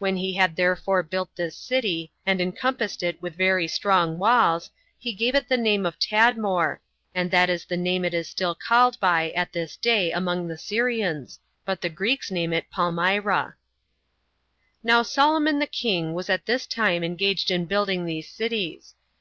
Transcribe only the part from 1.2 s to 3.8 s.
this city, and encompassed it with very